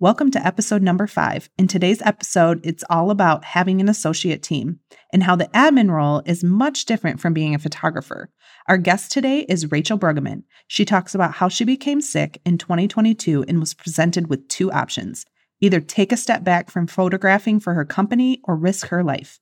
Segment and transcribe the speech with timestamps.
[0.00, 1.48] Welcome to episode number five.
[1.56, 4.80] In today's episode, it's all about having an associate team
[5.12, 8.28] and how the admin role is much different from being a photographer.
[8.66, 10.42] Our guest today is Rachel Bruggeman.
[10.66, 15.26] She talks about how she became sick in 2022 and was presented with two options
[15.60, 19.38] either take a step back from photographing for her company or risk her life.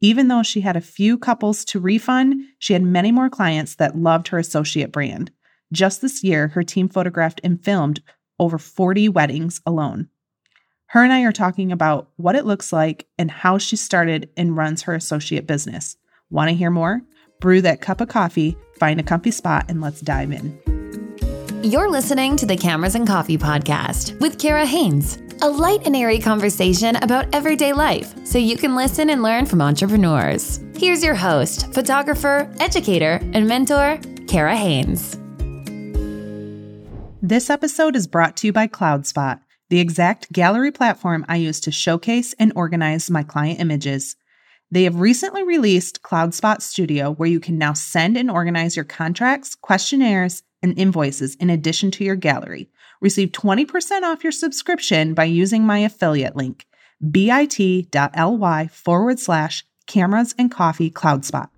[0.00, 3.96] Even though she had a few couples to refund, she had many more clients that
[3.96, 5.30] loved her associate brand.
[5.72, 8.02] Just this year, her team photographed and filmed
[8.42, 10.08] over 40 weddings alone.
[10.86, 14.56] Her and I are talking about what it looks like and how she started and
[14.56, 15.96] runs her associate business.
[16.28, 17.02] Want to hear more?
[17.40, 20.58] Brew that cup of coffee, find a comfy spot, and let's dive in.
[21.62, 26.18] You're listening to the Cameras and Coffee Podcast with Kara Haynes, a light and airy
[26.18, 30.58] conversation about everyday life so you can listen and learn from entrepreneurs.
[30.76, 35.21] Here's your host, photographer, educator, and mentor, Kara Haynes.
[37.24, 39.38] This episode is brought to you by CloudSpot,
[39.70, 44.16] the exact gallery platform I use to showcase and organize my client images.
[44.72, 49.54] They have recently released CloudSpot Studio, where you can now send and organize your contracts,
[49.54, 52.68] questionnaires, and invoices in addition to your gallery.
[53.00, 56.66] Receive 20% off your subscription by using my affiliate link,
[57.08, 61.51] bit.ly forward slash cameras and coffee CloudSpot.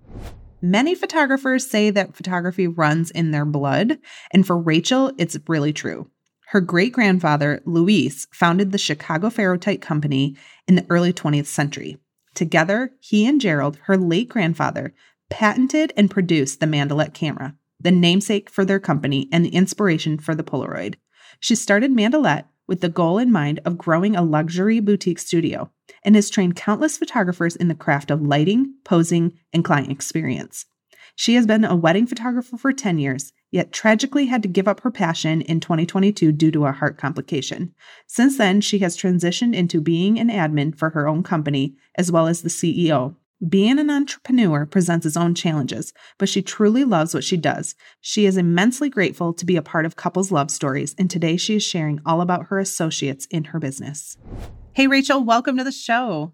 [0.61, 3.99] Many photographers say that photography runs in their blood,
[4.31, 6.09] and for Rachel, it's really true.
[6.49, 10.35] Her great grandfather, Louis, founded the Chicago Ferrotype Company
[10.67, 11.97] in the early 20th century.
[12.33, 14.93] Together, he and Gerald, her late grandfather,
[15.29, 20.35] patented and produced the Mandelette camera, the namesake for their company and the inspiration for
[20.35, 20.95] the Polaroid.
[21.39, 25.69] She started Mandelette with the goal in mind of growing a luxury boutique studio
[26.03, 30.65] and has trained countless photographers in the craft of lighting, posing, and client experience.
[31.15, 34.81] She has been a wedding photographer for 10 years, yet tragically had to give up
[34.81, 37.73] her passion in 2022 due to a heart complication.
[38.07, 42.27] Since then, she has transitioned into being an admin for her own company as well
[42.27, 43.15] as the CEO.
[43.47, 47.75] Being an entrepreneur presents its own challenges, but she truly loves what she does.
[47.99, 51.57] She is immensely grateful to be a part of Couples Love Stories, and today she
[51.57, 54.17] is sharing all about her associates in her business.
[54.71, 56.33] Hey, Rachel, welcome to the show.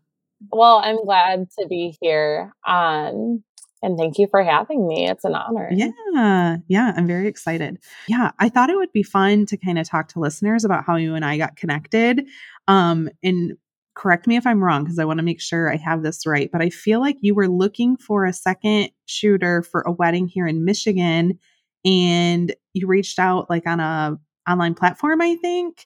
[0.52, 2.54] Well, I'm glad to be here.
[2.68, 3.44] Um,
[3.82, 5.10] and thank you for having me.
[5.10, 5.70] It's an honor.
[5.74, 6.58] Yeah.
[6.68, 6.94] Yeah.
[6.96, 7.80] I'm very excited.
[8.08, 8.32] Yeah.
[8.40, 11.16] I thought it would be fun to kind of talk to listeners about how you
[11.16, 12.28] and I got connected.
[12.68, 13.58] Um, and
[13.94, 16.50] correct me if I'm wrong because I want to make sure I have this right,
[16.52, 20.48] but I feel like you were looking for a second shooter for a wedding here
[20.48, 21.40] in Michigan
[21.84, 24.18] and you reached out like on a
[24.50, 25.86] online platform, I think.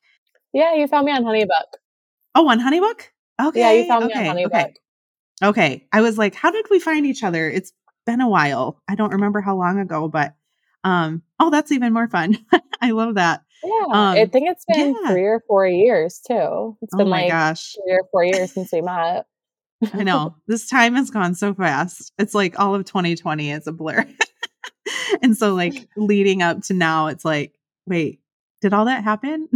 [0.54, 1.80] Yeah, you found me on Honeybook.
[2.36, 3.02] Oh, on Honeybook?
[3.42, 3.60] Okay.
[3.60, 4.24] Yeah, you found okay.
[4.24, 4.48] me on Honeybook.
[4.48, 4.74] Okay.
[5.44, 5.88] Okay.
[5.92, 7.50] I was like, how did we find each other?
[7.50, 7.74] It's
[8.06, 8.82] been a while.
[8.88, 10.36] I don't remember how long ago, but
[10.84, 12.38] um oh, that's even more fun.
[12.82, 13.42] I love that.
[13.64, 15.12] Yeah, um, I think it's been yeah.
[15.12, 16.78] three or four years too.
[16.82, 17.74] It's been oh my like gosh.
[17.74, 19.26] three or four years since we met.
[19.94, 20.36] I know.
[20.48, 22.12] This time has gone so fast.
[22.18, 24.06] It's like all of 2020 is a blur.
[25.22, 27.54] and so like leading up to now, it's like,
[27.86, 28.20] wait,
[28.62, 29.50] did all that happen?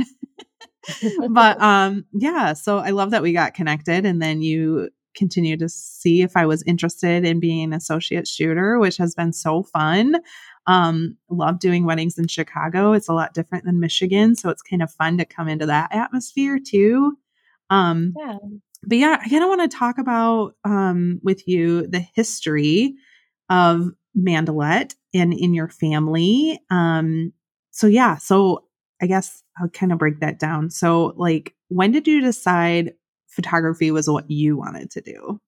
[1.29, 5.69] but um yeah, so I love that we got connected and then you continue to
[5.69, 10.15] see if I was interested in being an associate shooter, which has been so fun.
[10.65, 12.93] Um, love doing weddings in Chicago.
[12.93, 15.93] It's a lot different than Michigan, so it's kind of fun to come into that
[15.93, 17.17] atmosphere too.
[17.69, 18.37] Um, yeah.
[18.83, 22.95] But yeah, I kind of want to talk about um, with you the history
[23.49, 26.59] of Mandelette and in your family.
[26.69, 27.33] Um,
[27.71, 28.65] so yeah, so
[29.01, 30.69] I guess I'll kind of break that down.
[30.69, 32.93] So like, when did you decide
[33.39, 35.39] photography was what you wanted to do?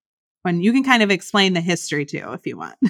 [0.44, 2.75] When you can kind of explain the history too, if you want.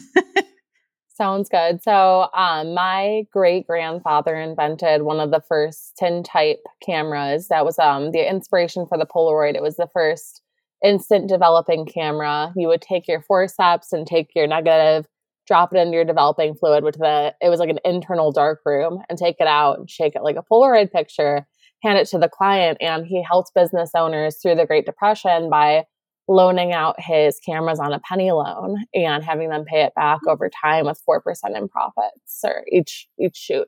[1.10, 1.84] Sounds good.
[1.84, 7.48] So, um, my great grandfather invented one of the first tintype cameras.
[7.50, 9.56] That was um, the inspiration for the Polaroid.
[9.56, 10.42] It was the first
[10.84, 12.54] instant developing camera.
[12.56, 15.06] You would take your forceps and take your negative,
[15.48, 19.00] drop it into your developing fluid, which the it was like an internal dark room,
[19.10, 21.46] and take it out and shake it like a Polaroid picture,
[21.82, 22.78] hand it to the client.
[22.82, 25.86] And he helped business owners through the Great Depression by
[26.28, 30.50] loaning out his cameras on a penny loan and having them pay it back over
[30.50, 31.20] time with 4%
[31.56, 33.68] in profits or each each shoot.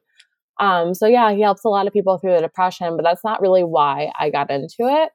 [0.59, 3.41] Um, so yeah, he helps a lot of people through the depression, but that's not
[3.41, 5.09] really why I got into it.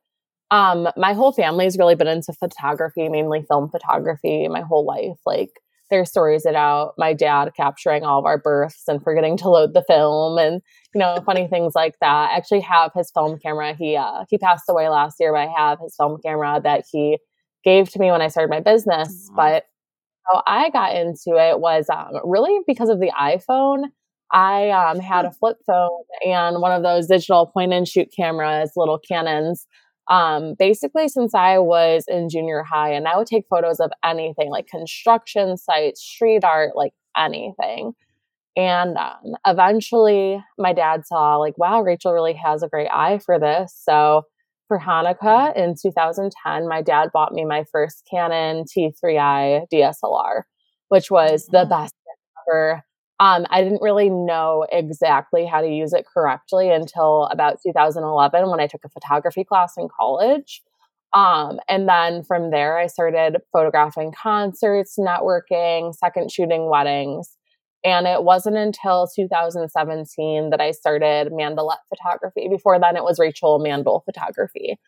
[0.51, 5.19] Um, my whole family's really been into photography, mainly film photography my whole life.
[5.25, 5.51] Like
[5.91, 9.85] there's stories about my dad capturing all of our births and forgetting to load the
[9.89, 10.61] film and
[10.95, 12.31] you know funny things like that.
[12.31, 13.75] I actually have his film camera.
[13.79, 17.19] He uh, he passed away last year, but I have his film camera that he
[17.65, 19.31] gave to me when I started my business.
[19.35, 19.65] But
[20.31, 23.85] how I got into it was um, really because of the iPhone.
[24.31, 28.73] I um, had a flip phone and one of those digital point and shoot cameras,
[28.77, 29.67] little Canons,
[30.09, 32.93] um, basically since I was in junior high.
[32.93, 37.93] And I would take photos of anything like construction sites, street art, like anything.
[38.57, 43.39] And um, eventually my dad saw, like, wow, Rachel really has a great eye for
[43.39, 43.79] this.
[43.85, 44.23] So
[44.67, 50.43] for Hanukkah in 2010, my dad bought me my first Canon T3i DSLR,
[50.89, 51.95] which was the best
[52.49, 52.83] ever.
[53.21, 58.61] Um, I didn't really know exactly how to use it correctly until about 2011 when
[58.61, 60.63] I took a photography class in college.
[61.15, 67.35] Um, and then from there, I started photographing concerts, networking, second shooting weddings.
[67.85, 72.49] And it wasn't until 2017 that I started Mandelette photography.
[72.49, 74.79] Before then, it was Rachel Mandel photography.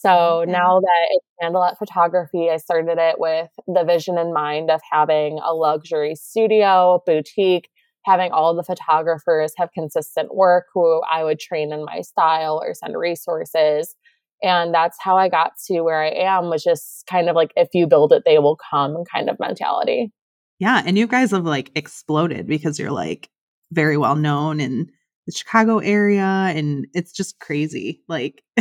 [0.00, 4.80] So now that it's Mandelette photography, I started it with the vision in mind of
[4.90, 7.68] having a luxury studio, boutique,
[8.04, 12.74] having all the photographers have consistent work who I would train in my style or
[12.74, 13.94] send resources.
[14.42, 17.68] And that's how I got to where I am, was just kind of like if
[17.72, 20.12] you build it, they will come kind of mentality.
[20.58, 20.82] Yeah.
[20.84, 23.30] And you guys have like exploded because you're like
[23.72, 24.90] very well known in
[25.26, 26.24] the Chicago area.
[26.54, 28.02] And it's just crazy.
[28.06, 28.42] Like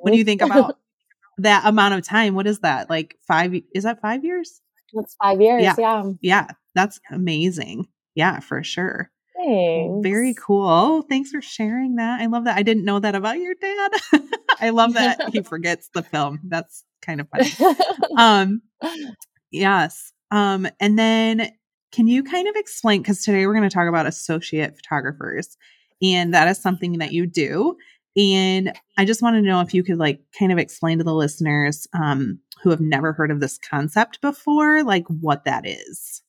[0.00, 0.78] when you think about
[1.38, 2.90] that amount of time, what is that?
[2.90, 4.60] Like five, is that five years?
[4.94, 5.62] That's five years.
[5.62, 5.74] Yeah.
[5.78, 6.02] Yeah.
[6.20, 7.88] yeah that's amazing.
[8.14, 9.10] Yeah, for sure.
[9.36, 10.02] Thanks.
[10.02, 11.02] Very cool.
[11.02, 12.20] Thanks for sharing that.
[12.20, 12.56] I love that.
[12.56, 13.92] I didn't know that about your dad.
[14.60, 16.40] I love that he forgets the film.
[16.44, 17.50] That's kind of funny.
[18.16, 18.62] um
[19.50, 20.12] yes.
[20.30, 21.50] Um, and then
[21.92, 23.02] can you kind of explain?
[23.02, 25.58] Because today we're going to talk about associate photographers,
[26.00, 27.76] and that is something that you do.
[28.16, 31.14] And I just want to know if you could like kind of explain to the
[31.14, 36.22] listeners um, who have never heard of this concept before, like what that is.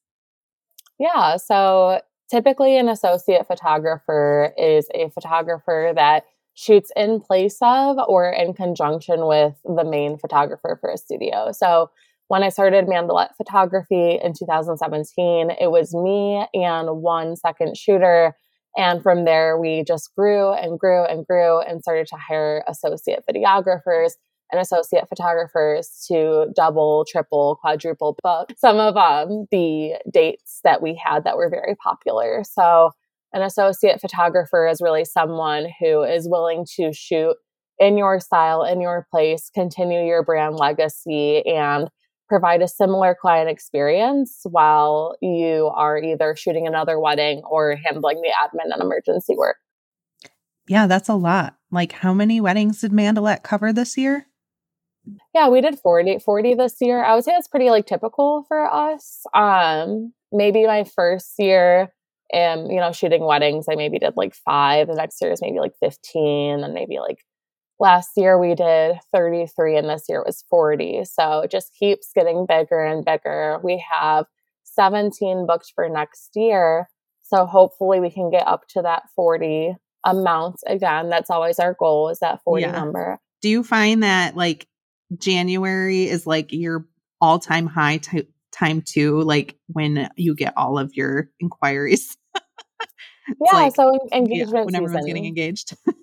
[0.99, 1.37] Yeah.
[1.37, 6.23] So typically, an associate photographer is a photographer that
[6.55, 11.51] shoots in place of or in conjunction with the main photographer for a studio.
[11.51, 11.89] So
[12.27, 18.35] when I started Mandelette photography in 2017, it was me and one second shooter.
[18.75, 23.23] And from there, we just grew and grew and grew and started to hire associate
[23.29, 24.13] videographers
[24.51, 30.99] and associate photographers to double, triple, quadruple book some of um, the dates that we
[31.03, 32.43] had that were very popular.
[32.43, 32.91] So,
[33.33, 37.35] an associate photographer is really someone who is willing to shoot
[37.79, 41.89] in your style, in your place, continue your brand legacy, and
[42.33, 48.29] provide a similar client experience while you are either shooting another wedding or handling the
[48.29, 49.57] admin and emergency work.
[50.67, 51.57] Yeah, that's a lot.
[51.69, 54.25] Like, how many weddings did Mandelette cover this year?
[55.35, 57.03] Yeah, we did 40, 40 this year.
[57.03, 59.25] I would say that's pretty like typical for us.
[59.35, 61.93] Um, maybe my first year,
[62.33, 64.87] um, you know, shooting weddings, I maybe did like five.
[64.87, 67.19] The next year is maybe like 15, and maybe like
[67.83, 72.11] last year we did 33 and this year it was 40 so it just keeps
[72.15, 73.59] getting bigger and bigger.
[73.61, 74.25] We have
[74.63, 76.89] 17 booked for next year.
[77.23, 79.75] So hopefully we can get up to that 40
[80.05, 80.61] amount.
[80.65, 82.71] Again that's always our goal is that 40 yeah.
[82.71, 83.19] number.
[83.41, 84.65] Do you find that like
[85.19, 86.87] january is like your
[87.21, 92.17] all-time high t- time too like when you get all of your inquiries?
[93.39, 95.77] Yeah like, so engagement yeah, when everyone's getting engaged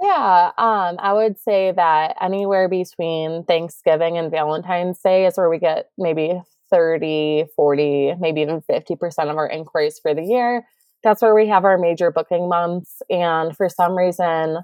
[0.00, 5.58] Yeah, um, I would say that anywhere between Thanksgiving and Valentine's Day is where we
[5.58, 6.40] get maybe
[6.70, 10.66] 30, 40, maybe even 50% of our inquiries for the year.
[11.02, 13.02] That's where we have our major booking months.
[13.10, 14.58] And for some reason,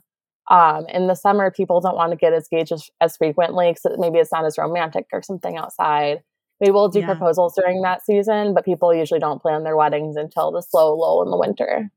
[0.50, 4.18] um, in the summer, people don't want to get engaged as, as frequently because maybe
[4.18, 6.22] it's not as romantic or something outside.
[6.62, 7.06] We will do yeah.
[7.06, 11.22] proposals during that season, but people usually don't plan their weddings until the slow lull
[11.22, 11.90] in the winter.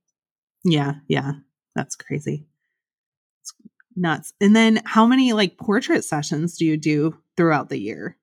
[0.66, 1.34] Yeah, yeah,
[1.74, 2.49] that's crazy
[4.00, 4.34] nuts.
[4.42, 8.18] And then how many like portrait sessions do you do throughout the year?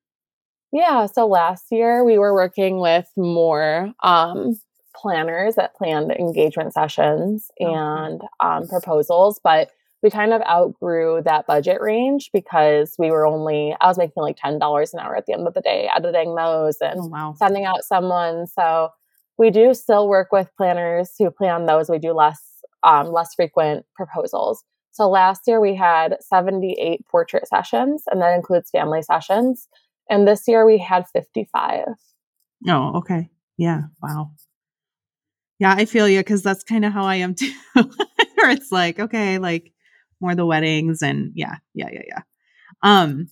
[0.72, 4.58] Yeah, so last year we were working with more um,
[4.94, 9.70] planners that planned engagement sessions and um, proposals, but
[10.02, 14.36] we kind of outgrew that budget range because we were only I was making like
[14.36, 17.34] ten dollars an hour at the end of the day editing those and oh, wow.
[17.38, 18.46] sending out someone.
[18.46, 18.90] So
[19.38, 21.88] we do still work with planners who plan those.
[21.88, 22.40] We do less
[22.82, 24.62] um, less frequent proposals.
[24.96, 29.68] So last year we had 78 portrait sessions, and that includes family sessions.
[30.08, 31.84] And this year we had 55.
[32.68, 33.30] Oh, okay.
[33.58, 33.82] Yeah.
[34.02, 34.30] Wow.
[35.58, 37.52] Yeah, I feel you because that's kind of how I am too.
[37.74, 39.72] Where it's like, okay, like
[40.20, 42.20] more the weddings and yeah, yeah, yeah, yeah.
[42.82, 43.28] Um,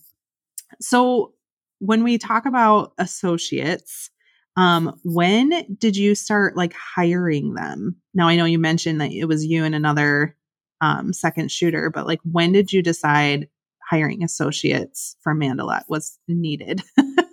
[0.81, 1.33] so
[1.79, 4.09] when we talk about associates,
[4.57, 7.97] Um, when did you start like hiring them?
[8.13, 10.35] Now I know you mentioned that it was you and another
[10.85, 13.47] um, second shooter, but like when did you decide
[13.89, 16.81] hiring associates for Mandelette was needed?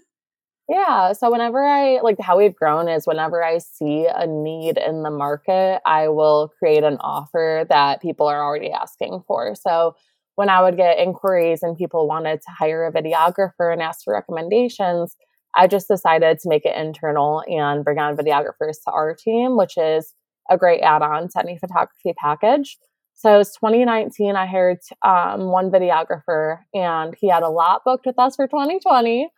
[0.69, 1.13] Yeah.
[1.13, 5.11] So whenever I like how we've grown is whenever I see a need in the
[5.11, 9.55] market, I will create an offer that people are already asking for.
[9.55, 9.97] So
[10.37, 14.15] when I would get inquiries and people wanted to hire a videographer and ask for
[14.15, 15.15] recommendations,
[15.55, 19.77] I just decided to make it internal and bring on videographers to our team, which
[19.77, 20.15] is
[20.49, 22.79] a great add on to any photography package.
[23.23, 24.35] So it's 2019.
[24.35, 29.29] I hired um, one videographer and he had a lot booked with us for 2020.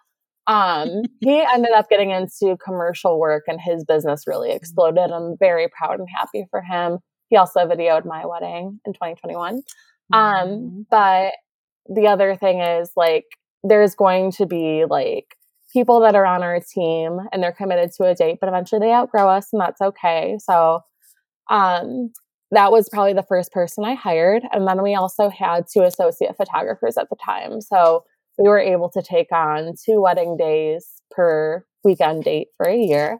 [0.46, 4.56] Um, he ended up getting into commercial work and his business really mm.
[4.56, 5.10] exploded.
[5.10, 7.00] I'm very proud and happy for him.
[7.28, 9.54] He also videoed my wedding in 2021.
[9.54, 9.62] Um,
[10.14, 10.16] mm-hmm.
[10.16, 11.34] Um, but
[11.86, 13.26] the other thing is like
[13.64, 15.26] there's going to be like
[15.74, 18.94] people that are on our team and they're committed to a date, but eventually they
[18.94, 20.38] outgrow us and that's okay.
[20.42, 20.80] So
[21.50, 22.12] um
[22.54, 24.42] that was probably the first person I hired.
[24.52, 27.60] And then we also had two associate photographers at the time.
[27.60, 28.04] So
[28.38, 33.18] we were able to take on two wedding days per weekend date for a year.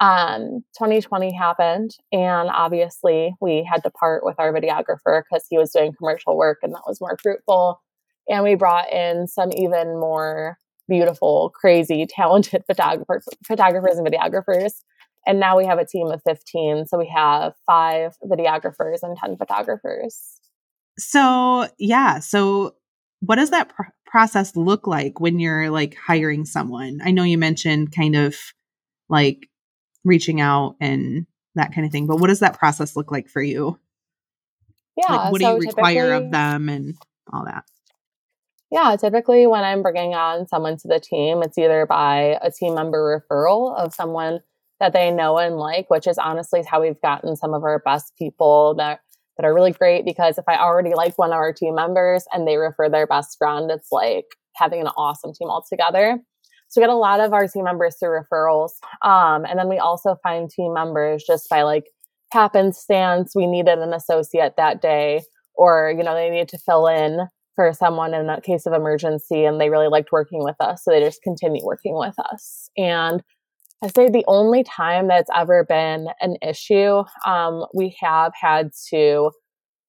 [0.00, 5.70] Um, 2020 happened, and obviously we had to part with our videographer because he was
[5.70, 7.80] doing commercial work and that was more fruitful.
[8.28, 14.72] And we brought in some even more beautiful, crazy, talented photographers, photographers and videographers.
[15.26, 16.86] And now we have a team of 15.
[16.86, 20.40] So we have five videographers and 10 photographers.
[20.98, 22.18] So, yeah.
[22.18, 22.74] So,
[23.20, 27.00] what does that pr- process look like when you're like hiring someone?
[27.04, 28.36] I know you mentioned kind of
[29.08, 29.48] like
[30.04, 33.42] reaching out and that kind of thing, but what does that process look like for
[33.42, 33.78] you?
[34.96, 35.14] Yeah.
[35.14, 36.94] Like, what so do you require of them and
[37.32, 37.64] all that?
[38.70, 42.74] Yeah, typically when I'm bringing on someone to the team, it's either by a team
[42.74, 44.40] member referral of someone
[44.82, 48.12] that they know and like, which is honestly how we've gotten some of our best
[48.18, 48.98] people that
[49.36, 52.46] that are really great because if I already like one of our team members and
[52.46, 54.24] they refer their best friend, it's like
[54.56, 56.18] having an awesome team all together.
[56.68, 58.72] So we get a lot of our team members through referrals.
[59.02, 61.84] Um, and then we also find team members just by like
[62.32, 63.32] happenstance.
[63.36, 65.22] We needed an associate that day,
[65.54, 69.44] or, you know, they needed to fill in for someone in a case of emergency
[69.44, 70.82] and they really liked working with us.
[70.82, 72.68] So they just continue working with us.
[72.76, 73.22] And
[73.82, 79.32] I say the only time that's ever been an issue, um, we have had to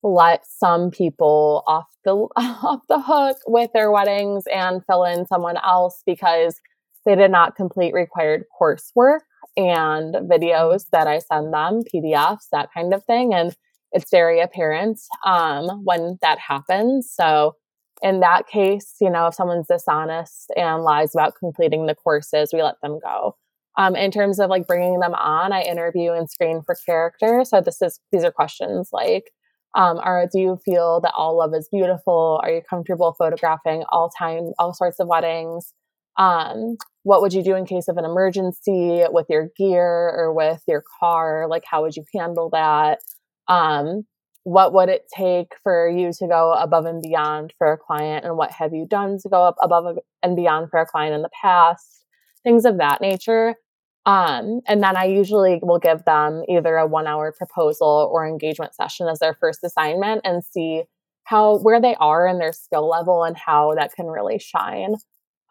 [0.02, 5.58] let some people off the off the hook with their weddings and fill in someone
[5.58, 6.60] else because
[7.06, 9.20] they did not complete required coursework
[9.56, 13.34] and videos that I send them, PDFs, that kind of thing.
[13.34, 13.56] And
[13.92, 17.12] it's very apparent um, when that happens.
[17.14, 17.56] So
[18.02, 22.64] in that case, you know, if someone's dishonest and lies about completing the courses, we
[22.64, 23.36] let them go.
[23.78, 27.44] Um, in terms of like bringing them on, I interview and screen for character.
[27.44, 29.32] So this is these are questions like,
[29.76, 32.40] um, are do you feel that all love is beautiful?
[32.44, 35.74] Are you comfortable photographing all time, all sorts of weddings?
[36.18, 40.62] Um, what would you do in case of an emergency with your gear or with
[40.68, 41.48] your car?
[41.50, 43.00] Like, how would you handle that?
[43.48, 44.04] Um,
[44.44, 48.26] what would it take for you to go above and beyond for a client?
[48.26, 51.22] And what have you done to go up above and beyond for a client in
[51.22, 52.06] the past?
[52.44, 53.56] Things of that nature.
[54.06, 58.76] Um, and then I usually will give them either a one hour proposal or engagement
[58.76, 60.84] session as their first assignment and see
[61.24, 64.96] how where they are in their skill level and how that can really shine.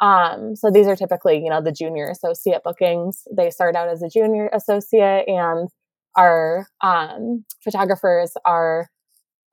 [0.01, 3.23] Um, so these are typically, you know, the junior associate bookings.
[3.35, 5.69] They start out as a junior associate and
[6.17, 8.89] our um, photographers are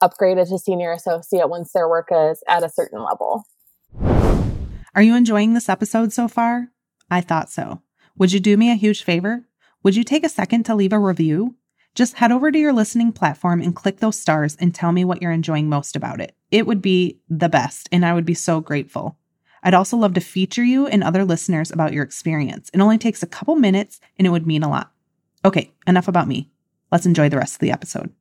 [0.04, 3.44] upgraded to senior associate once their work is at a certain level.
[4.96, 6.70] Are you enjoying this episode so far?
[7.10, 7.82] I thought so.
[8.20, 9.46] Would you do me a huge favor?
[9.82, 11.56] Would you take a second to leave a review?
[11.96, 15.22] Just head over to your listening platform and click those stars and tell me what
[15.22, 16.36] you're enjoying most about it.
[16.52, 19.18] It would be the best, and I would be so grateful.
[19.64, 22.70] I'd also love to feature you and other listeners about your experience.
[22.74, 24.92] It only takes a couple minutes and it would mean a lot.
[25.46, 26.52] Okay, enough about me.
[26.92, 28.14] Let's enjoy the rest of the episode.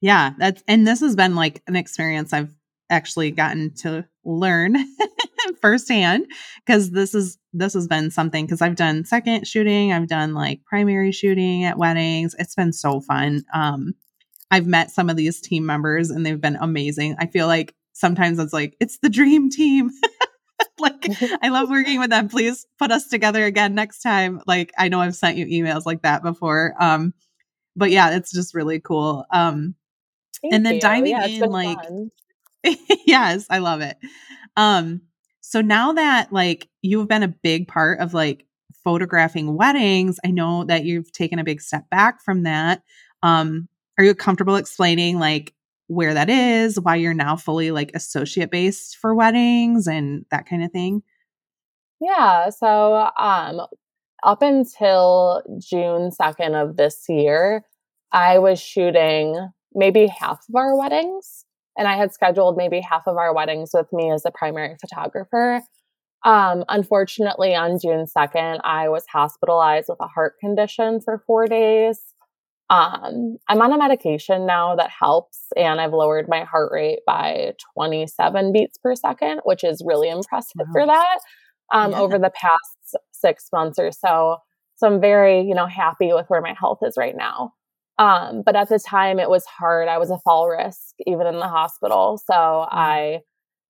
[0.00, 2.54] Yeah, that's and this has been like an experience I've
[2.88, 4.76] actually gotten to learn
[5.60, 6.26] firsthand
[6.64, 10.64] because this is this has been something because I've done second shooting, I've done like
[10.64, 12.34] primary shooting at weddings.
[12.38, 13.44] It's been so fun.
[13.54, 13.94] Um
[14.50, 17.16] I've met some of these team members and they've been amazing.
[17.18, 19.90] I feel like sometimes it's like it's the dream team.
[20.78, 21.06] like
[21.42, 22.28] I love working with them.
[22.28, 24.40] Please put us together again next time.
[24.46, 26.74] Like I know I've sent you emails like that before.
[26.78, 27.14] Um
[27.76, 29.24] but yeah, it's just really cool.
[29.30, 29.74] Um
[30.42, 30.80] Thank and then you.
[30.80, 31.78] diving yeah, in like
[33.06, 33.96] yes, I love it.
[34.56, 35.02] Um,
[35.40, 38.46] so now that like you've been a big part of like
[38.84, 40.20] photographing weddings.
[40.24, 42.82] I know that you've taken a big step back from that.
[43.22, 43.68] Um,
[43.98, 45.54] are you comfortable explaining like
[45.86, 50.62] where that is, why you're now fully like associate based for weddings and that kind
[50.62, 51.02] of thing?
[52.00, 52.50] Yeah.
[52.50, 53.62] So, um,
[54.22, 57.64] up until June 2nd of this year,
[58.12, 61.43] I was shooting maybe half of our weddings,
[61.76, 65.60] and I had scheduled maybe half of our weddings with me as a primary photographer.
[66.24, 72.00] Um, unfortunately, on June 2nd, I was hospitalized with a heart condition for four days.
[72.70, 77.52] Um, I'm on a medication now that helps, and I've lowered my heart rate by
[77.74, 80.72] 27 beats per second, which is really impressive wow.
[80.72, 81.18] for that
[81.74, 82.00] um, yeah.
[82.00, 84.38] over the past six months or so.
[84.76, 87.52] So I'm very, you know, happy with where my health is right now.
[87.98, 89.88] Um, but at the time, it was hard.
[89.88, 92.20] I was a fall risk, even in the hospital.
[92.24, 92.68] So mm.
[92.70, 93.20] I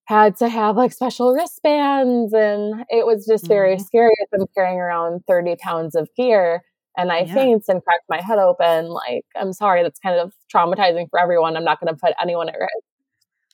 [0.07, 3.83] had to have like special wristbands, and it was just very mm-hmm.
[3.83, 4.14] scary.
[4.33, 6.62] I'm carrying around 30 pounds of gear
[6.97, 7.35] and I yeah.
[7.35, 8.87] faint and crack my head open.
[8.87, 11.57] Like, I'm sorry, that's kind of traumatizing for everyone.
[11.57, 12.71] I'm not going to put anyone at risk.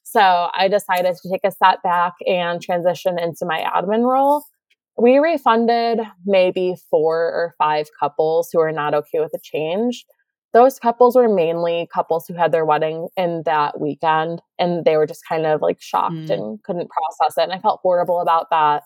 [0.03, 0.21] So
[0.53, 4.45] I decided to take a step back and transition into my admin role.
[4.99, 10.05] We refunded maybe four or five couples who are not okay with the change.
[10.52, 15.07] Those couples were mainly couples who had their wedding in that weekend and they were
[15.07, 16.30] just kind of like shocked mm.
[16.30, 17.45] and couldn't process it.
[17.45, 18.83] And I felt horrible about that.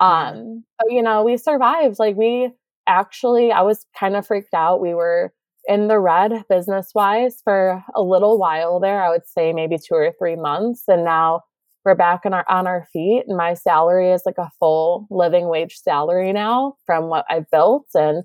[0.00, 1.98] Um, but you know, we survived.
[1.98, 2.50] Like we
[2.86, 4.80] actually, I was kind of freaked out.
[4.80, 5.32] We were
[5.66, 9.02] in the red business wise for a little while there.
[9.02, 10.84] I would say maybe two or three months.
[10.88, 11.42] And now
[11.84, 13.24] we're back on our on our feet.
[13.26, 17.86] And my salary is like a full living wage salary now from what I've built.
[17.94, 18.24] And,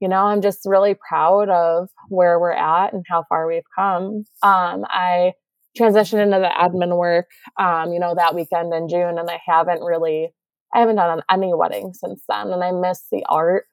[0.00, 4.24] you know, I'm just really proud of where we're at and how far we've come.
[4.42, 5.32] Um, I
[5.78, 7.26] transitioned into the admin work,
[7.58, 10.32] um, you know, that weekend in June, and I haven't really
[10.74, 12.48] I haven't done any weddings since then.
[12.48, 13.64] And I miss the art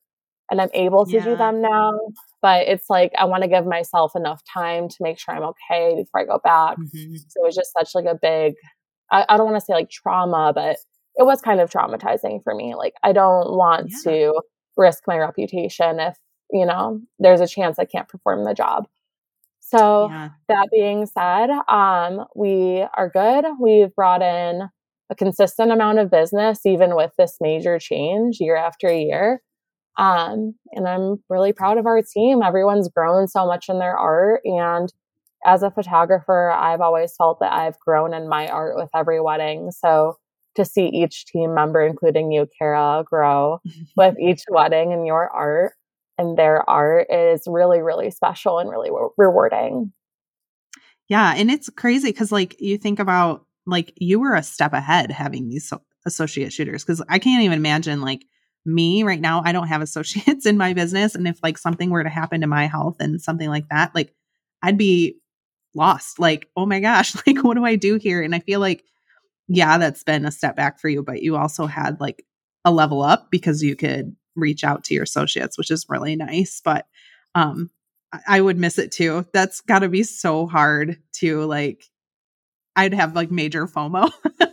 [0.50, 1.24] and I'm able to yeah.
[1.24, 1.92] do them now.
[2.42, 5.96] But it's like I want to give myself enough time to make sure I'm okay
[5.98, 6.77] before I go back.
[6.77, 7.15] Mm-hmm.
[7.15, 8.53] So it was just such like a big
[9.12, 10.77] I, I don't want to say like trauma, but
[11.15, 12.75] it was kind of traumatizing for me.
[12.75, 14.12] Like I don't want yeah.
[14.12, 14.42] to
[14.77, 16.18] risk my reputation if,
[16.51, 18.88] you know, there's a chance I can't perform the job.
[19.59, 20.29] So yeah.
[20.50, 23.46] that being said, um, we are good.
[23.59, 24.70] We've brought in
[25.09, 29.42] a consistent amount of business, even with this major change year after year.
[29.98, 32.42] Um, and I'm really proud of our team.
[32.42, 34.42] Everyone's grown so much in their art.
[34.44, 34.92] And
[35.46, 39.72] as a photographer, I've always felt that I've grown in my art with every wedding.
[39.72, 40.18] So
[40.55, 43.59] to see each team member, including you, Kara, grow
[43.98, 45.74] with each wedding and your art
[46.18, 49.92] and their art is really, really special and really re- rewarding.
[51.09, 51.33] Yeah.
[51.35, 55.48] And it's crazy because, like, you think about like you were a step ahead having
[55.48, 58.25] these so- associate shooters because I can't even imagine like
[58.66, 61.16] me right now, I don't have associates in my business.
[61.16, 64.13] And if like something were to happen to my health and something like that, like
[64.61, 65.18] I'd be
[65.75, 66.20] lost.
[66.20, 68.22] Like, oh my gosh, like what do I do here?
[68.22, 68.83] And I feel like,
[69.48, 72.25] yeah, that's been a step back for you, but you also had like
[72.66, 76.62] a level up because you could reach out to your associates, which is really nice.
[76.64, 76.88] But
[77.36, 77.70] um
[78.27, 79.25] I would miss it too.
[79.34, 81.84] That's gotta be so hard to like
[82.75, 84.12] I'd have like major FOMO.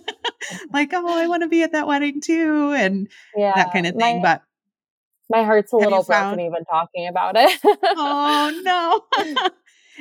[0.73, 3.95] like, oh, I want to be at that wedding too, and yeah, that kind of
[3.95, 4.23] thing.
[4.23, 4.43] My, but
[5.29, 6.37] my heart's a little found...
[6.37, 7.61] broken even talking about it.
[7.65, 9.49] oh no.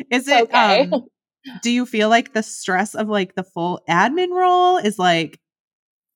[0.12, 0.90] is it okay.
[0.92, 1.06] um
[1.62, 5.40] do you feel like the stress of like the full admin role is like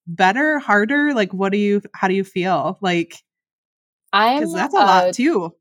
[0.08, 1.14] better, harder?
[1.14, 2.78] Like what do you how do you feel?
[2.82, 3.16] Like
[4.12, 5.54] I'm that's a uh, lot too.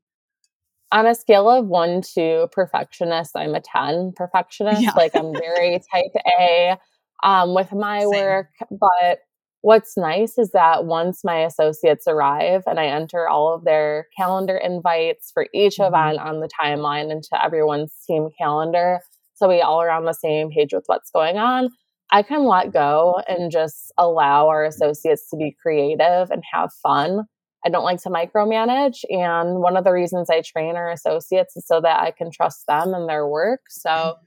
[0.91, 4.81] On a scale of one to perfectionist, I'm a 10 perfectionist.
[4.81, 4.91] Yeah.
[4.95, 6.77] Like I'm very type A
[7.23, 8.09] um, with my Same.
[8.09, 8.49] work.
[8.69, 9.19] But
[9.61, 14.55] what's nice is that once my associates arrive and I enter all of their calendar
[14.57, 15.95] invites for each mm-hmm.
[15.95, 18.99] event on the timeline into everyone's team calendar,
[19.35, 21.69] so we all are on the same page with what's going on.
[22.11, 27.23] I can let go and just allow our associates to be creative and have fun.
[27.65, 28.99] I don't like to micromanage.
[29.09, 32.67] And one of the reasons I train our associates is so that I can trust
[32.67, 33.61] them and their work.
[33.69, 34.23] So mm-hmm.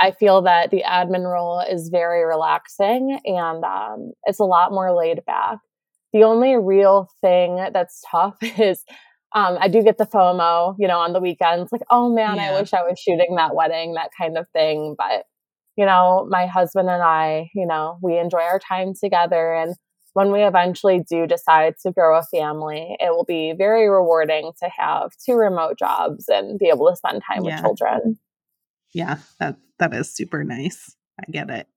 [0.00, 4.96] I feel that the admin role is very relaxing and um, it's a lot more
[4.96, 5.58] laid back.
[6.12, 8.84] The only real thing that's tough is
[9.32, 12.50] um, I do get the FOMO, you know, on the weekends, like, oh man, yeah.
[12.50, 14.96] I wish I was shooting that wedding, that kind of thing.
[14.98, 15.24] But,
[15.76, 19.54] you know, my husband and I, you know, we enjoy our time together.
[19.54, 19.76] And
[20.14, 24.68] when we eventually do decide to grow a family, it will be very rewarding to
[24.76, 27.56] have two remote jobs and be able to spend time yeah.
[27.56, 28.18] with children.
[28.92, 30.96] Yeah, that that is super nice.
[31.20, 31.68] I get it.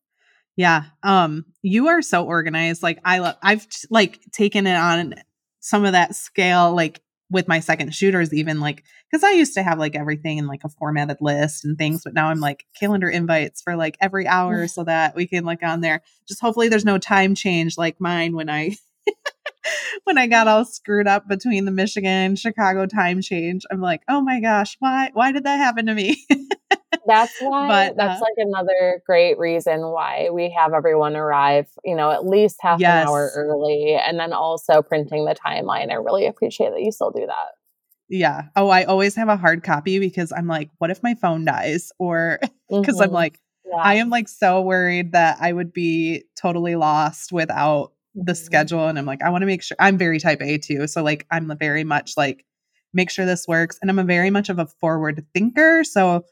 [0.56, 0.86] Yeah.
[1.04, 2.82] Um you are so organized.
[2.82, 5.14] Like I love I've like taken it on
[5.60, 7.03] some of that scale like
[7.34, 10.64] with my second shooters even like because i used to have like everything in like
[10.64, 14.68] a formatted list and things but now i'm like calendar invites for like every hour
[14.68, 18.36] so that we can like on there just hopefully there's no time change like mine
[18.36, 18.72] when i
[20.04, 23.64] when i got all screwed up between the michigan chicago time change.
[23.72, 26.24] I'm like oh my gosh why why did that happen to me
[27.06, 31.96] that's why but, that's uh, like another great reason why we have everyone arrive you
[31.96, 33.04] know at least half yes.
[33.04, 37.12] an hour early and then also printing the timeline i really appreciate that you still
[37.12, 37.52] do that
[38.10, 41.46] yeah oh i always have a hard copy because i'm like what if my phone
[41.46, 42.40] dies or
[42.70, 43.04] because mm-hmm.
[43.04, 43.82] i'm like yeah.
[43.82, 48.46] i am like so worried that i would be totally lost without the mm-hmm.
[48.46, 51.04] schedule and i'm like i want to make sure i'm very type a too so
[51.04, 52.46] like i'm very much like
[52.94, 56.24] make sure this works and i'm a very much of a forward thinker so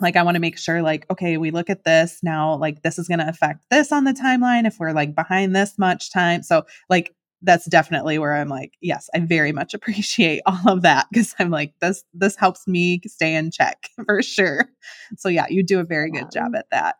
[0.00, 2.98] like i want to make sure like okay we look at this now like this
[2.98, 6.42] is going to affect this on the timeline if we're like behind this much time.
[6.42, 11.06] So like that's definitely where i'm like yes i very much appreciate all of that
[11.10, 14.68] because i'm like this this helps me stay in check for sure.
[15.16, 16.96] So yeah you do a very good job at that.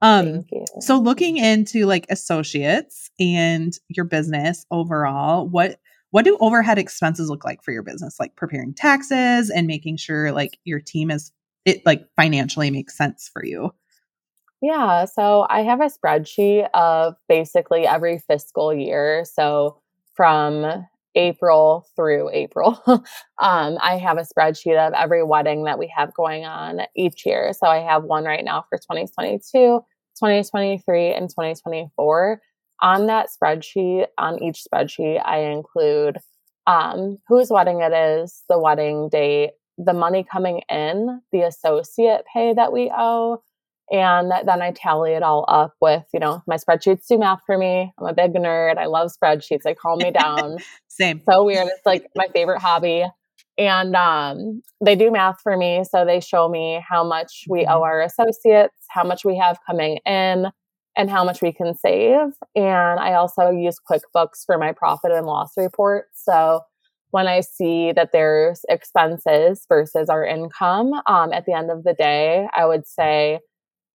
[0.00, 0.44] Um
[0.80, 5.78] so looking into like associates and your business overall what
[6.12, 8.20] what do overhead expenses look like for your business?
[8.20, 11.32] Like preparing taxes and making sure like your team is
[11.64, 13.72] it like financially makes sense for you?
[14.62, 19.24] Yeah, so I have a spreadsheet of basically every fiscal year.
[19.24, 19.80] So
[20.14, 23.04] from April through April, um,
[23.40, 27.52] I have a spreadsheet of every wedding that we have going on each year.
[27.52, 32.40] So I have one right now for 2022, 2023, and 2024.
[32.82, 36.18] On that spreadsheet, on each spreadsheet, I include
[36.68, 42.54] um, whose wedding it is, the wedding date, the money coming in, the associate pay
[42.54, 43.42] that we owe.
[43.90, 47.58] And then I tally it all up with, you know, my spreadsheets do math for
[47.58, 47.92] me.
[47.98, 48.78] I'm a big nerd.
[48.78, 49.62] I love spreadsheets.
[49.64, 50.58] They calm me down.
[50.88, 51.20] Same.
[51.28, 51.66] So weird.
[51.66, 53.04] It's like my favorite hobby.
[53.58, 55.84] And um, they do math for me.
[55.84, 57.82] So they show me how much we owe mm-hmm.
[57.82, 60.46] our associates, how much we have coming in,
[60.96, 62.32] and how much we can save.
[62.54, 66.06] And I also use QuickBooks for my profit and loss report.
[66.14, 66.62] So
[67.12, 71.92] when I see that there's expenses versus our income, um, at the end of the
[71.92, 73.40] day, I would say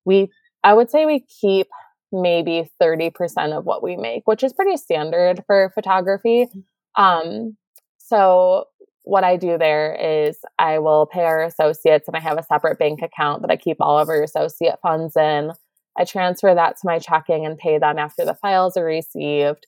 [0.05, 0.29] we,
[0.63, 1.67] I would say we keep
[2.11, 6.47] maybe 30% of what we make, which is pretty standard for photography.
[6.95, 7.57] Um,
[7.97, 8.65] so
[9.03, 12.77] what I do there is I will pay our associates and I have a separate
[12.77, 15.51] bank account that I keep all of our associate funds in.
[15.97, 19.65] I transfer that to my checking and pay them after the files are received.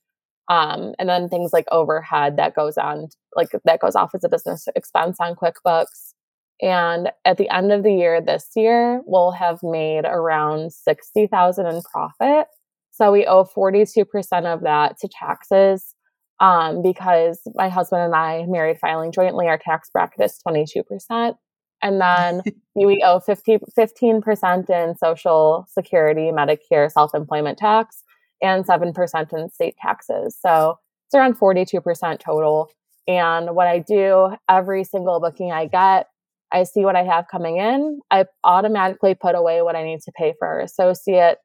[0.49, 4.29] Um, and then things like overhead that goes on, like that goes off as a
[4.29, 6.13] business expense on QuickBooks.
[6.61, 11.81] And at the end of the year this year, we'll have made around 60,000 in
[11.83, 12.47] profit.
[12.91, 14.03] So we owe 42%
[14.45, 15.95] of that to taxes.
[16.41, 21.35] Um, because my husband and I married filing jointly, our tax bracket is 22%.
[21.81, 22.41] And then
[22.75, 28.03] we owe 50, 15% in social security, Medicare, self employment tax
[28.41, 30.37] and 7% in state taxes.
[30.39, 32.69] So it's around 42% total.
[33.07, 36.07] And what I do every single booking I get,
[36.51, 37.99] I see what I have coming in.
[38.11, 41.41] I automatically put away what I need to pay for associates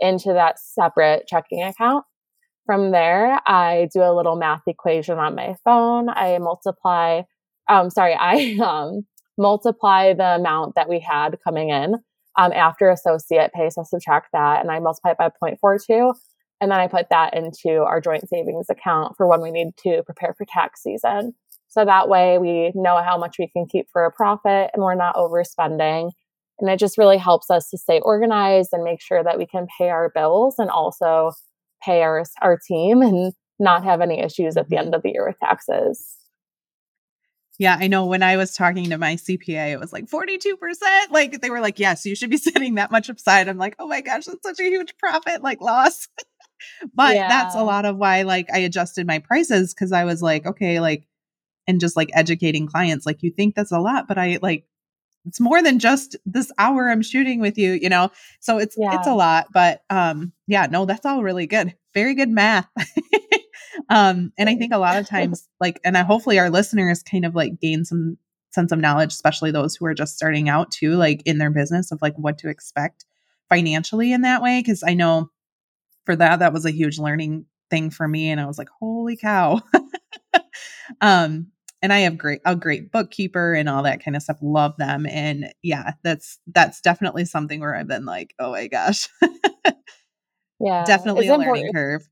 [0.00, 2.04] into that separate checking account.
[2.66, 6.08] From there, I do a little math equation on my phone.
[6.08, 7.22] I multiply,
[7.68, 9.06] um, sorry, I um,
[9.38, 11.96] multiply the amount that we had coming in
[12.36, 13.70] um, after associate pay.
[13.70, 16.14] So subtract that and I multiply it by 0.42.
[16.64, 20.02] And then I put that into our joint savings account for when we need to
[20.02, 21.34] prepare for tax season.
[21.68, 24.94] So that way we know how much we can keep for a profit and we're
[24.94, 26.10] not overspending.
[26.58, 29.66] And it just really helps us to stay organized and make sure that we can
[29.76, 31.32] pay our bills and also
[31.84, 34.86] pay our, our team and not have any issues at the mm-hmm.
[34.86, 36.16] end of the year with taxes.
[37.58, 40.56] Yeah, I know when I was talking to my CPA, it was like 42%.
[41.10, 43.48] Like they were like, yes, you should be setting that much aside.
[43.48, 46.08] I'm like, oh my gosh, that's such a huge profit, like loss.
[46.94, 47.28] but yeah.
[47.28, 50.80] that's a lot of why like I adjusted my prices because I was like, okay,
[50.80, 51.06] like,
[51.66, 54.66] and just like educating clients, like you think that's a lot, but I like
[55.26, 58.10] it's more than just this hour I'm shooting with you, you know.
[58.40, 58.98] So it's yeah.
[58.98, 61.74] it's a lot, but um yeah, no, that's all really good.
[61.94, 62.68] Very good math.
[63.88, 67.24] um and I think a lot of times like and I hopefully our listeners kind
[67.24, 68.18] of like gain some
[68.50, 71.90] sense of knowledge, especially those who are just starting out too, like in their business
[71.90, 73.04] of like what to expect
[73.48, 74.62] financially in that way.
[74.62, 75.30] Cause I know
[76.04, 79.16] for that that was a huge learning thing for me and i was like holy
[79.16, 79.60] cow
[81.00, 81.46] um
[81.82, 85.06] and i have great a great bookkeeper and all that kind of stuff love them
[85.06, 89.08] and yeah that's that's definitely something where i've been like oh my gosh
[90.60, 92.06] yeah definitely a learning curve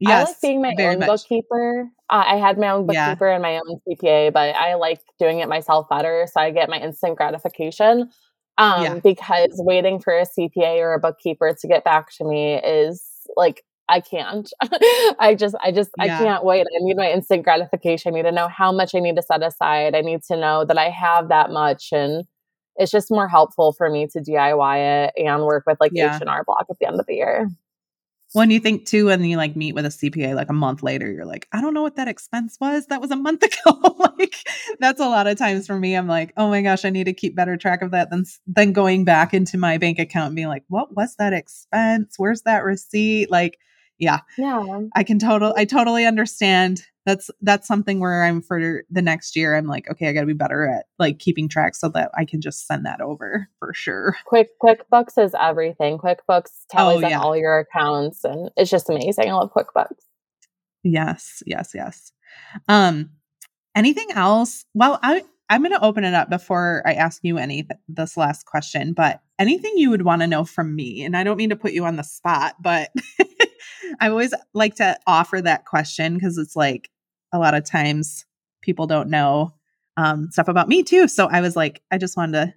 [0.00, 1.08] Yes, I like being my own much.
[1.08, 1.90] bookkeeper.
[2.08, 3.34] Uh, I had my own bookkeeper yeah.
[3.34, 6.26] and my own CPA, but I like doing it myself better.
[6.32, 8.10] So I get my instant gratification.
[8.56, 8.94] Um, yeah.
[8.98, 13.02] because waiting for a CPA or a bookkeeper to get back to me is
[13.36, 14.50] like I can't.
[15.18, 16.04] I just, I just, yeah.
[16.04, 16.60] I can't wait.
[16.60, 18.14] I need my instant gratification.
[18.14, 19.96] I need to know how much I need to set aside.
[19.96, 22.24] I need to know that I have that much, and
[22.76, 26.30] it's just more helpful for me to DIY it and work with like H and
[26.30, 27.48] R Block at the end of the year.
[28.32, 31.10] When you think too, and you like meet with a CPA like a month later,
[31.10, 32.86] you're like, I don't know what that expense was.
[32.86, 33.96] That was a month ago.
[34.18, 34.36] like
[34.78, 35.94] that's a lot of times for me.
[35.94, 38.72] I'm like, oh my gosh, I need to keep better track of that than than
[38.72, 42.14] going back into my bank account and being like, what was that expense?
[42.18, 43.30] Where's that receipt?
[43.30, 43.58] Like
[44.00, 44.20] yeah.
[44.36, 44.80] Yeah.
[44.96, 46.82] I can total i totally understand.
[47.06, 50.32] That's that's something where i'm for the next year i'm like okay i gotta be
[50.32, 54.16] better at like keeping track so that i can just send that over for sure.
[54.26, 55.98] Quick quickbooks is everything.
[55.98, 57.20] Quickbooks tallies oh, yeah.
[57.20, 59.28] all your accounts and it's just amazing.
[59.28, 60.02] I love quickbooks.
[60.82, 62.12] Yes yes yes.
[62.68, 63.10] Um
[63.74, 64.64] anything else?
[64.74, 68.46] Well i i'm going to open it up before i ask you any this last
[68.46, 71.56] question but anything you would want to know from me and i don't mean to
[71.56, 72.90] put you on the spot but
[74.00, 76.90] I always like to offer that question because it's like
[77.32, 78.26] a lot of times
[78.62, 79.54] people don't know
[79.96, 81.08] um, stuff about me too.
[81.08, 82.54] So I was like, I just wanted to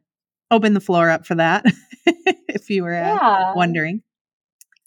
[0.51, 1.65] open the floor up for that
[2.05, 3.53] if you were uh, yeah.
[3.55, 4.01] wondering.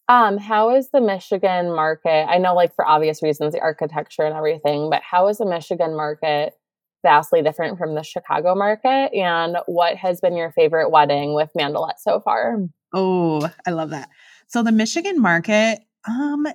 [0.08, 2.26] Um, how is the Michigan market?
[2.28, 5.96] I know, like for obvious reasons, the architecture and everything, but how is the Michigan
[5.96, 6.54] market
[7.02, 9.12] vastly different from the Chicago market?
[9.12, 12.56] And what has been your favorite wedding with Mandelette so far?
[12.94, 14.08] Oh, I love that.
[14.46, 16.46] So the Michigan market um,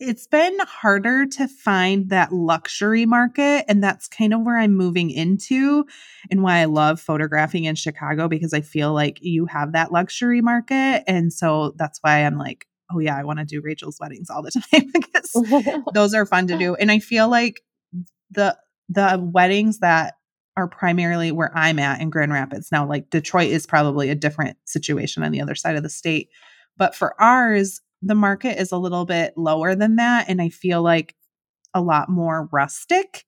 [0.00, 3.64] it's been harder to find that luxury market.
[3.68, 5.86] And that's kind of where I'm moving into
[6.30, 10.40] and why I love photographing in Chicago because I feel like you have that luxury
[10.40, 11.02] market.
[11.08, 14.42] And so that's why I'm like, oh, yeah, I want to do Rachel's weddings all
[14.42, 16.76] the time because those are fun to do.
[16.76, 17.60] And I feel like
[18.30, 18.56] the,
[18.88, 20.14] the weddings that
[20.56, 22.70] are primarily where I'm at in Grand Rapids.
[22.70, 26.30] Now, like Detroit is probably a different situation on the other side of the state.
[26.76, 30.28] But for ours, the market is a little bit lower than that.
[30.28, 31.14] And I feel like
[31.74, 33.24] a lot more rustic.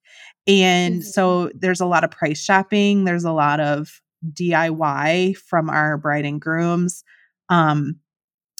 [0.47, 1.01] And mm-hmm.
[1.01, 4.01] so there's a lot of price shopping, there's a lot of
[4.33, 7.03] DIY from our bride and grooms
[7.49, 7.99] um,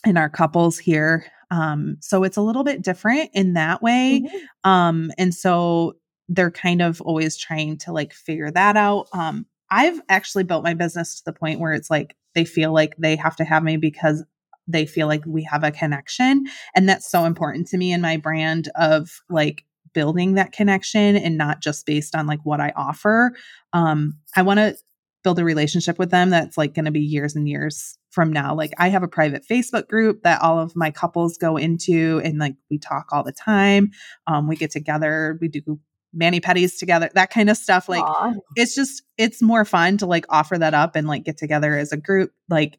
[0.06, 1.26] and our couples here.
[1.50, 4.21] Um, so it's a little bit different in that way.
[4.24, 4.69] Mm-hmm.
[4.69, 5.97] Um, and so
[6.30, 9.08] they're kind of always trying to like figure that out.
[9.12, 12.95] Um, I've actually built my business to the point where it's like they feel like
[12.97, 14.24] they have to have me because
[14.67, 16.45] they feel like we have a connection.
[16.76, 21.38] And that's so important to me in my brand of like building that connection and
[21.38, 23.34] not just based on like what I offer.
[23.74, 24.78] Um, I want to
[25.24, 28.56] build a relationship with them that's like going to be years and years from now.
[28.56, 32.39] Like I have a private Facebook group that all of my couples go into and
[32.39, 33.91] like we talk all the time.
[34.28, 35.80] Um, we get together, we do
[36.13, 37.88] mani pedis together, that kind of stuff.
[37.88, 38.36] Like Aww.
[38.56, 41.91] it's just it's more fun to like offer that up and like get together as
[41.91, 42.32] a group.
[42.50, 42.78] Like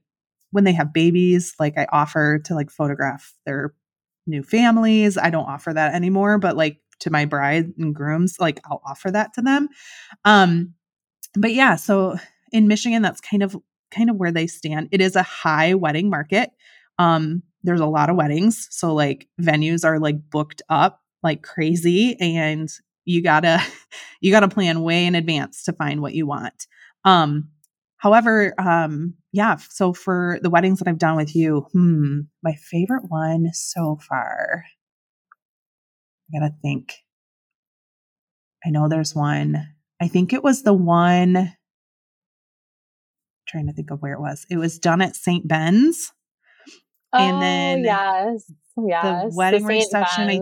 [0.52, 3.74] when they have babies, like I offer to like photograph their
[4.26, 5.18] new families.
[5.18, 9.10] I don't offer that anymore, but like to my bride and grooms, like I'll offer
[9.10, 9.68] that to them.
[10.24, 10.74] Um,
[11.34, 12.16] but yeah, so
[12.52, 13.56] in Michigan, that's kind of
[13.90, 14.88] kind of where they stand.
[14.92, 16.50] It is a high wedding market.
[16.98, 22.16] Um, there's a lot of weddings, so like venues are like booked up like crazy,
[22.20, 22.70] and
[23.04, 23.62] you gotta
[24.20, 26.66] you gotta plan way in advance to find what you want.
[27.04, 27.48] Um,
[28.02, 33.04] However, um, yeah, so for the weddings that I've done with you, hmm, my favorite
[33.06, 34.64] one so far,
[36.26, 36.94] I gotta think.
[38.66, 39.68] I know there's one.
[40.00, 41.52] I think it was the one.
[43.46, 44.46] trying to think of where it was.
[44.50, 45.46] It was done at St.
[45.46, 46.12] Ben's.
[47.12, 48.50] Oh, and then yes,
[48.84, 49.30] yes.
[49.30, 50.28] The wedding the reception.
[50.28, 50.40] I,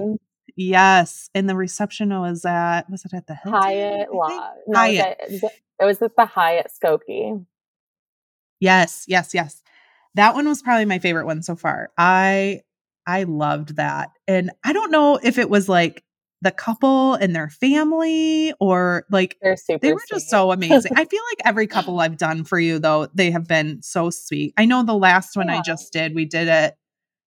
[0.57, 3.61] yes, and the reception was at was it at the Hilton?
[3.63, 4.09] Hyatt?
[4.13, 5.17] No, Hyatt.
[5.21, 5.45] It,
[5.81, 7.45] it was at the Hyatt Skokie.
[8.61, 9.63] Yes, yes, yes.
[10.15, 11.91] That one was probably my favorite one so far.
[11.97, 12.63] I
[13.07, 14.11] I loved that.
[14.29, 16.05] And I don't know if it was like
[16.43, 20.93] the couple and their family or like they were just so amazing.
[20.95, 24.55] I feel like every couple I've done for you though, they have been so sweet.
[24.57, 25.59] I know the last one yeah.
[25.59, 26.77] I just did, we did it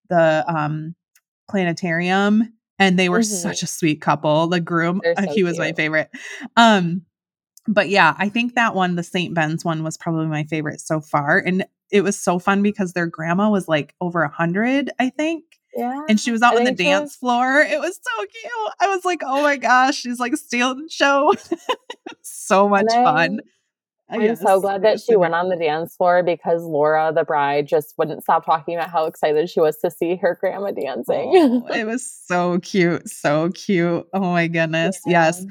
[0.09, 0.95] the um
[1.49, 3.49] planetarium and they were mm-hmm.
[3.49, 4.47] such a sweet couple.
[4.47, 5.59] The groom, so he was cute.
[5.59, 6.09] my favorite.
[6.55, 7.03] Um
[7.67, 9.33] but yeah, I think that one, the St.
[9.33, 11.37] Ben's one, was probably my favorite so far.
[11.37, 15.45] And it was so fun because their grandma was like over a hundred, I think.
[15.75, 16.01] Yeah.
[16.09, 17.59] And she was out I on the dance floor.
[17.61, 18.73] It was so cute.
[18.79, 21.33] I was like, oh my gosh, she's like stealing the show.
[22.21, 23.39] so much fun.
[24.13, 27.67] I'm yes, so glad that she went on the dance floor because Laura, the bride,
[27.67, 31.31] just wouldn't stop talking about how excited she was to see her grandma dancing.
[31.35, 33.09] Oh, it was so cute.
[33.09, 34.05] So cute.
[34.13, 34.99] Oh my goodness.
[35.05, 35.25] Yeah.
[35.25, 35.45] Yes.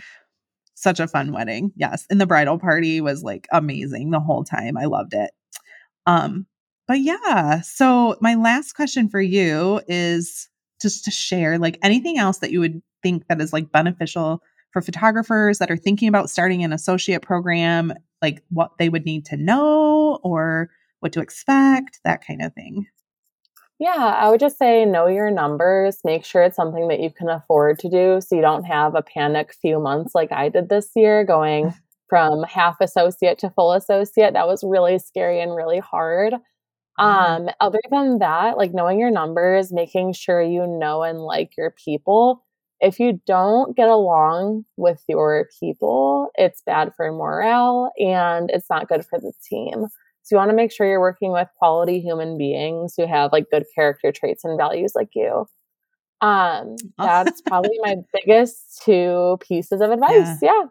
[0.75, 1.73] Such a fun wedding.
[1.75, 2.07] Yes.
[2.09, 4.77] And the bridal party was like amazing the whole time.
[4.77, 5.33] I loved it.
[6.07, 6.47] Um,
[6.87, 10.49] but yeah, so my last question for you is
[10.81, 14.83] just to share like anything else that you would think that is like beneficial for
[14.83, 17.93] photographers that are thinking about starting an associate program,
[18.23, 22.87] like what they would need to know or what to expect, that kind of thing?
[23.81, 25.99] Yeah, I would just say know your numbers.
[26.05, 29.03] Make sure it's something that you can afford to do so you don't have a
[29.03, 31.75] panic few months like I did this year going
[32.09, 34.35] from half associate to full associate.
[34.35, 36.35] That was really scary and really hard.
[37.01, 37.05] Mm-hmm.
[37.05, 41.75] Um, other than that, like knowing your numbers, making sure you know and like your
[41.85, 42.45] people
[42.83, 48.89] if you don't get along with your people, it's bad for morale and it's not
[48.89, 49.87] good for the team.
[50.23, 53.47] So you want to make sure you're working with quality human beings who have like
[53.51, 55.47] good character traits and values like you.
[56.21, 60.11] Um, that's probably my biggest two pieces of advice.
[60.11, 60.37] Yeah.
[60.43, 60.63] yeah.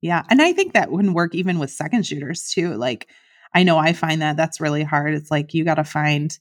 [0.00, 0.22] Yeah.
[0.28, 2.74] And I think that wouldn't work even with second shooters too.
[2.74, 3.08] Like
[3.54, 5.14] I know I find that that's really hard.
[5.14, 6.38] It's like you got to find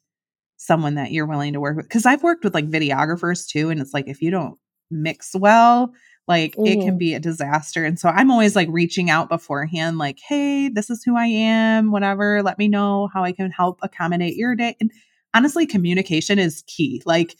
[0.58, 1.90] someone that you're willing to work with.
[1.90, 3.70] Cause I've worked with like videographers too.
[3.70, 4.58] And it's like, if you don't
[5.02, 5.94] mix well,
[6.28, 6.66] like mm-hmm.
[6.66, 6.98] it can mm-hmm.
[6.98, 7.84] be a disaster.
[7.84, 11.92] And so I'm always like reaching out beforehand, like, hey, this is who I am,
[11.92, 12.44] whatever.
[12.44, 14.76] Let me know how I can help accommodate your day.
[14.80, 14.92] And
[15.34, 17.02] honestly, communication is key.
[17.06, 17.36] Like,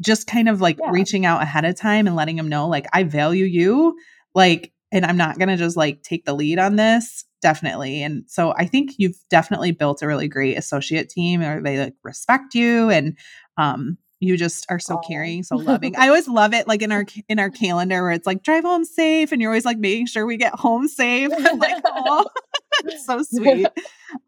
[0.00, 0.90] just kind of like yeah.
[0.90, 3.96] reaching out ahead of time and letting them know, like, I value you.
[4.34, 7.24] Like, and I'm not going to just like take the lead on this.
[7.42, 8.02] Definitely.
[8.02, 11.94] And so I think you've definitely built a really great associate team or they like
[12.02, 12.90] respect you.
[12.90, 13.16] And
[13.56, 15.94] um, you just are so caring so loving.
[15.96, 18.84] I always love it like in our in our calendar where it's like drive home
[18.84, 21.30] safe and you're always like making sure we get home safe.
[21.56, 22.26] Like oh
[23.04, 23.66] so sweet.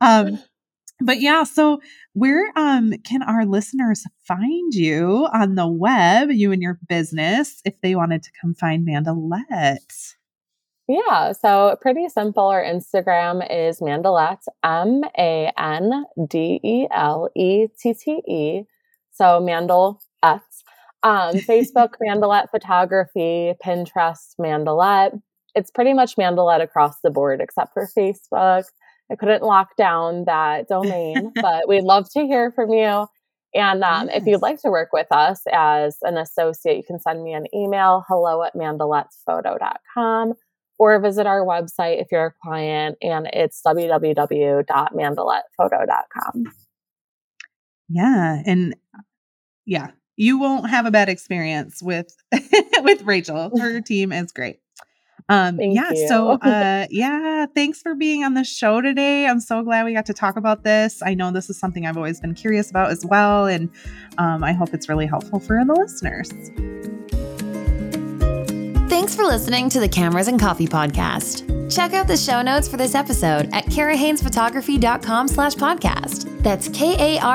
[0.00, 0.38] Um
[1.00, 1.80] but yeah so
[2.12, 7.80] where um can our listeners find you on the web you and your business if
[7.80, 10.14] they wanted to come find Mandelette
[10.88, 12.46] yeah, so pretty simple.
[12.46, 18.62] Our Instagram is Mandelette, M A N D E L E T T E.
[19.18, 20.40] So Mandel S.
[21.02, 25.20] Um, Facebook, Mandelette Photography, Pinterest, Mandelette.
[25.54, 28.64] It's pretty much Mandelette across the board, except for Facebook.
[29.10, 33.06] I couldn't lock down that domain, but we'd love to hear from you.
[33.54, 34.20] And um, yes.
[34.20, 37.46] if you'd like to work with us as an associate, you can send me an
[37.54, 40.34] email, hello at mandelettephoto.com,
[40.78, 46.44] or visit our website if you're a client, and it's www.mandelettephoto.com.
[47.88, 48.42] Yeah.
[48.44, 48.76] And
[49.68, 52.08] yeah, you won't have a bad experience with
[52.80, 53.52] with Rachel.
[53.60, 54.60] Her team is great.
[55.28, 56.08] Um Thank yeah, you.
[56.08, 59.26] so uh yeah, thanks for being on the show today.
[59.26, 61.02] I'm so glad we got to talk about this.
[61.02, 63.68] I know this is something I've always been curious about as well and
[64.16, 67.27] um I hope it's really helpful for the listeners.
[68.98, 71.72] Thanks for listening to the Cameras and Coffee podcast.
[71.72, 76.42] Check out the show notes for this episode at karahainesphotography.com slash podcast.
[76.42, 77.26] That's K-A-R-A-H-A-N-E-S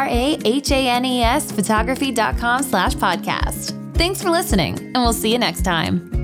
[1.53, 3.95] photography.com slash podcast.
[3.95, 6.22] Thanks for listening, and we'll see you next time.